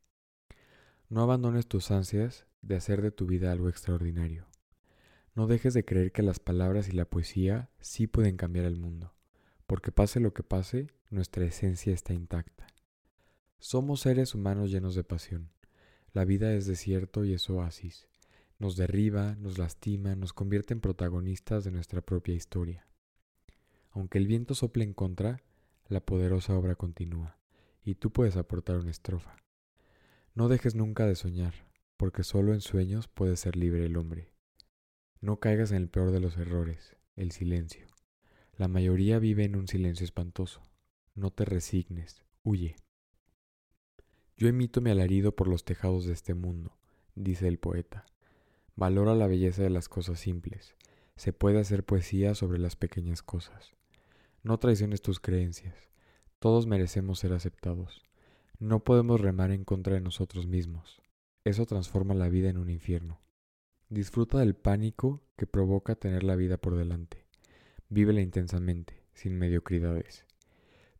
No 1.08 1.22
abandones 1.22 1.66
tus 1.66 1.90
ansias 1.90 2.46
de 2.60 2.76
hacer 2.76 3.00
de 3.00 3.10
tu 3.10 3.26
vida 3.26 3.50
algo 3.50 3.68
extraordinario. 3.68 4.46
No 5.34 5.48
dejes 5.48 5.74
de 5.74 5.84
creer 5.84 6.12
que 6.12 6.22
las 6.22 6.38
palabras 6.38 6.88
y 6.88 6.92
la 6.92 7.06
poesía 7.06 7.68
sí 7.80 8.06
pueden 8.06 8.36
cambiar 8.36 8.66
el 8.66 8.76
mundo, 8.76 9.14
porque 9.66 9.90
pase 9.90 10.20
lo 10.20 10.32
que 10.32 10.44
pase, 10.44 10.86
nuestra 11.10 11.44
esencia 11.44 11.92
está 11.92 12.14
intacta. 12.14 12.68
Somos 13.58 14.02
seres 14.02 14.34
humanos 14.34 14.70
llenos 14.70 14.94
de 14.94 15.02
pasión, 15.02 15.50
la 16.12 16.24
vida 16.24 16.54
es 16.54 16.66
desierto 16.66 17.24
y 17.24 17.32
es 17.32 17.50
oasis. 17.50 18.06
Nos 18.60 18.76
derriba, 18.76 19.34
nos 19.34 19.58
lastima, 19.58 20.14
nos 20.14 20.32
convierte 20.32 20.72
en 20.72 20.80
protagonistas 20.80 21.64
de 21.64 21.72
nuestra 21.72 22.02
propia 22.02 22.36
historia. 22.36 22.86
Aunque 23.90 24.18
el 24.18 24.28
viento 24.28 24.54
sople 24.54 24.84
en 24.84 24.94
contra, 24.94 25.42
la 25.88 26.06
poderosa 26.06 26.56
obra 26.56 26.76
continúa, 26.76 27.36
y 27.82 27.96
tú 27.96 28.12
puedes 28.12 28.36
aportar 28.36 28.76
una 28.76 28.92
estrofa. 28.92 29.36
No 30.34 30.48
dejes 30.48 30.76
nunca 30.76 31.04
de 31.06 31.16
soñar, 31.16 31.54
porque 31.96 32.22
solo 32.22 32.54
en 32.54 32.60
sueños 32.60 33.08
puede 33.08 33.36
ser 33.36 33.56
libre 33.56 33.84
el 33.84 33.96
hombre. 33.96 34.33
No 35.24 35.40
caigas 35.40 35.70
en 35.70 35.78
el 35.78 35.88
peor 35.88 36.10
de 36.10 36.20
los 36.20 36.36
errores, 36.36 36.98
el 37.16 37.32
silencio. 37.32 37.86
La 38.58 38.68
mayoría 38.68 39.18
vive 39.18 39.44
en 39.44 39.56
un 39.56 39.68
silencio 39.68 40.04
espantoso. 40.04 40.60
No 41.14 41.30
te 41.30 41.46
resignes, 41.46 42.26
huye. 42.42 42.76
Yo 44.36 44.48
emito 44.48 44.82
mi 44.82 44.90
alarido 44.90 45.34
por 45.34 45.48
los 45.48 45.64
tejados 45.64 46.04
de 46.04 46.12
este 46.12 46.34
mundo, 46.34 46.76
dice 47.14 47.48
el 47.48 47.58
poeta. 47.58 48.04
Valora 48.76 49.14
la 49.14 49.26
belleza 49.26 49.62
de 49.62 49.70
las 49.70 49.88
cosas 49.88 50.20
simples. 50.20 50.76
se 51.16 51.32
puede 51.32 51.58
hacer 51.58 51.86
poesía 51.86 52.34
sobre 52.34 52.58
las 52.58 52.76
pequeñas 52.76 53.22
cosas. 53.22 53.72
No 54.42 54.58
traiciones 54.58 55.00
tus 55.00 55.20
creencias. 55.20 55.88
Todos 56.38 56.66
merecemos 56.66 57.20
ser 57.20 57.32
aceptados. 57.32 58.02
No 58.58 58.84
podemos 58.84 59.22
remar 59.22 59.52
en 59.52 59.64
contra 59.64 59.94
de 59.94 60.02
nosotros 60.02 60.46
mismos. 60.46 61.00
Eso 61.44 61.64
transforma 61.64 62.12
la 62.12 62.28
vida 62.28 62.50
en 62.50 62.58
un 62.58 62.68
infierno. 62.68 63.23
Disfruta 63.94 64.40
del 64.40 64.56
pánico 64.56 65.22
que 65.36 65.46
provoca 65.46 65.94
tener 65.94 66.24
la 66.24 66.34
vida 66.34 66.56
por 66.56 66.76
delante. 66.76 67.26
Vívela 67.88 68.22
intensamente, 68.22 69.04
sin 69.12 69.38
mediocridades. 69.38 70.26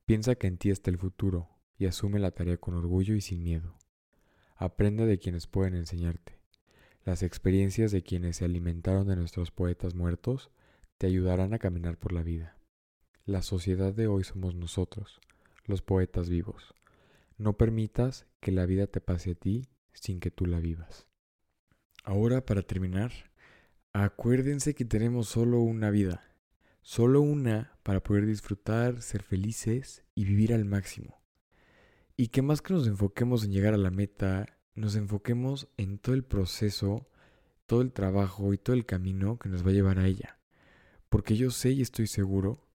Piensa 0.06 0.36
que 0.36 0.46
en 0.46 0.58
ti 0.58 0.70
está 0.70 0.92
el 0.92 0.98
futuro 0.98 1.48
y 1.76 1.86
asume 1.86 2.20
la 2.20 2.30
tarea 2.30 2.56
con 2.56 2.74
orgullo 2.74 3.16
y 3.16 3.20
sin 3.20 3.42
miedo. 3.42 3.74
Aprende 4.54 5.06
de 5.06 5.18
quienes 5.18 5.48
pueden 5.48 5.74
enseñarte. 5.74 6.38
Las 7.04 7.24
experiencias 7.24 7.90
de 7.90 8.04
quienes 8.04 8.36
se 8.36 8.44
alimentaron 8.44 9.08
de 9.08 9.16
nuestros 9.16 9.50
poetas 9.50 9.96
muertos 9.96 10.52
te 10.96 11.08
ayudarán 11.08 11.52
a 11.52 11.58
caminar 11.58 11.98
por 11.98 12.12
la 12.12 12.22
vida. 12.22 12.56
La 13.26 13.42
sociedad 13.42 13.92
de 13.92 14.06
hoy 14.06 14.22
somos 14.22 14.54
nosotros, 14.54 15.20
los 15.64 15.82
poetas 15.82 16.28
vivos. 16.28 16.76
No 17.38 17.56
permitas 17.56 18.28
que 18.38 18.52
la 18.52 18.66
vida 18.66 18.86
te 18.86 19.00
pase 19.00 19.32
a 19.32 19.34
ti 19.34 19.66
sin 19.94 20.20
que 20.20 20.30
tú 20.30 20.46
la 20.46 20.60
vivas. 20.60 21.08
Ahora, 22.06 22.44
para 22.44 22.60
terminar, 22.60 23.12
acuérdense 23.94 24.74
que 24.74 24.84
tenemos 24.84 25.26
solo 25.26 25.60
una 25.60 25.88
vida, 25.88 26.22
solo 26.82 27.22
una 27.22 27.78
para 27.82 28.02
poder 28.02 28.26
disfrutar, 28.26 29.00
ser 29.00 29.22
felices 29.22 30.04
y 30.14 30.26
vivir 30.26 30.52
al 30.52 30.66
máximo. 30.66 31.22
Y 32.14 32.28
que 32.28 32.42
más 32.42 32.60
que 32.60 32.74
nos 32.74 32.86
enfoquemos 32.86 33.42
en 33.42 33.52
llegar 33.52 33.72
a 33.72 33.78
la 33.78 33.90
meta, 33.90 34.58
nos 34.74 34.96
enfoquemos 34.96 35.66
en 35.78 35.96
todo 35.96 36.14
el 36.14 36.24
proceso, 36.24 37.08
todo 37.64 37.80
el 37.80 37.90
trabajo 37.94 38.52
y 38.52 38.58
todo 38.58 38.76
el 38.76 38.84
camino 38.84 39.38
que 39.38 39.48
nos 39.48 39.64
va 39.64 39.70
a 39.70 39.74
llevar 39.74 39.98
a 39.98 40.06
ella. 40.06 40.38
Porque 41.08 41.36
yo 41.36 41.50
sé 41.50 41.70
y 41.70 41.80
estoy 41.80 42.06
seguro 42.06 42.68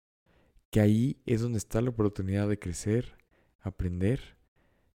que 0.71 0.81
ahí 0.81 1.21
es 1.27 1.41
donde 1.41 1.59
está 1.59 1.81
la 1.81 1.91
oportunidad 1.91 2.49
de 2.49 2.57
crecer, 2.57 3.15
aprender, 3.61 4.37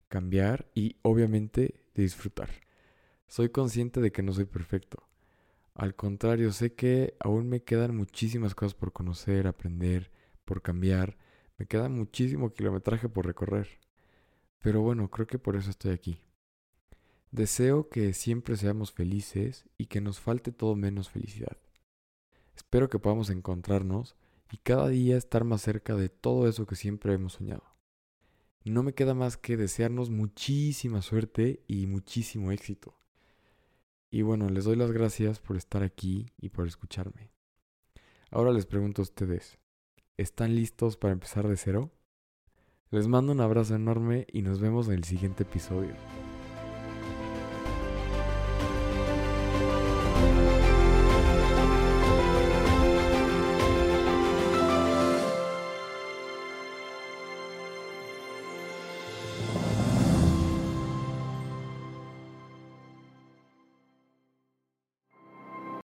cambiar 0.08 0.70
y 0.74 0.96
obviamente 1.02 1.84
de 1.94 2.02
disfrutar. 2.02 2.48
Soy 3.32 3.48
consciente 3.48 4.02
de 4.02 4.12
que 4.12 4.22
no 4.22 4.34
soy 4.34 4.44
perfecto. 4.44 5.08
Al 5.72 5.94
contrario, 5.94 6.52
sé 6.52 6.74
que 6.74 7.16
aún 7.18 7.48
me 7.48 7.62
quedan 7.62 7.96
muchísimas 7.96 8.54
cosas 8.54 8.74
por 8.74 8.92
conocer, 8.92 9.46
aprender, 9.46 10.10
por 10.44 10.60
cambiar. 10.60 11.16
Me 11.56 11.64
queda 11.64 11.88
muchísimo 11.88 12.52
kilometraje 12.52 13.08
por 13.08 13.24
recorrer. 13.24 13.80
Pero 14.58 14.82
bueno, 14.82 15.10
creo 15.10 15.26
que 15.26 15.38
por 15.38 15.56
eso 15.56 15.70
estoy 15.70 15.92
aquí. 15.92 16.20
Deseo 17.30 17.88
que 17.88 18.12
siempre 18.12 18.58
seamos 18.58 18.92
felices 18.92 19.64
y 19.78 19.86
que 19.86 20.02
nos 20.02 20.20
falte 20.20 20.52
todo 20.52 20.76
menos 20.76 21.08
felicidad. 21.08 21.56
Espero 22.54 22.90
que 22.90 22.98
podamos 22.98 23.30
encontrarnos 23.30 24.14
y 24.50 24.58
cada 24.58 24.88
día 24.88 25.16
estar 25.16 25.44
más 25.44 25.62
cerca 25.62 25.94
de 25.94 26.10
todo 26.10 26.46
eso 26.50 26.66
que 26.66 26.76
siempre 26.76 27.14
hemos 27.14 27.32
soñado. 27.32 27.64
No 28.62 28.82
me 28.82 28.92
queda 28.92 29.14
más 29.14 29.38
que 29.38 29.56
desearnos 29.56 30.10
muchísima 30.10 31.00
suerte 31.00 31.62
y 31.66 31.86
muchísimo 31.86 32.52
éxito. 32.52 32.94
Y 34.14 34.20
bueno, 34.20 34.50
les 34.50 34.64
doy 34.64 34.76
las 34.76 34.92
gracias 34.92 35.40
por 35.40 35.56
estar 35.56 35.82
aquí 35.82 36.26
y 36.36 36.50
por 36.50 36.66
escucharme. 36.66 37.30
Ahora 38.30 38.52
les 38.52 38.66
pregunto 38.66 39.00
a 39.00 39.04
ustedes, 39.04 39.58
¿están 40.18 40.54
listos 40.54 40.98
para 40.98 41.14
empezar 41.14 41.48
de 41.48 41.56
cero? 41.56 41.90
Les 42.90 43.08
mando 43.08 43.32
un 43.32 43.40
abrazo 43.40 43.74
enorme 43.74 44.26
y 44.30 44.42
nos 44.42 44.60
vemos 44.60 44.88
en 44.88 44.94
el 44.96 45.04
siguiente 45.04 45.44
episodio. 45.44 45.94